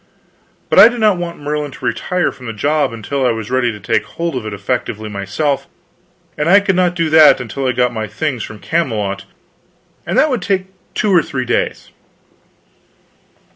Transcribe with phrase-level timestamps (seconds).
[0.71, 3.71] But I did not want Merlin to retire from the job until I was ready
[3.71, 5.67] to take hold of it effectively myself;
[6.35, 9.25] and I could not do that until I got my things from Camelot,
[10.03, 11.91] and that would take two or three days.